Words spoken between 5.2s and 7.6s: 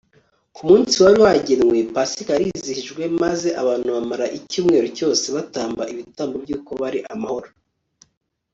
batamba ibitambo by'uko bari amahoro